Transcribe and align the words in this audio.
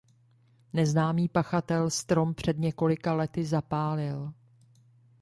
Neznámý 0.73 1.29
pachatel 1.29 1.89
strom 1.89 2.33
před 2.33 2.57
několika 2.57 3.13
lety 3.13 3.45
zapálil. 3.45 4.33